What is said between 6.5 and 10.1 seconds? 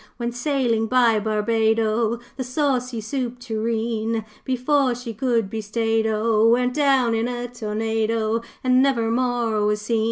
down in a tornado, And never more was seen.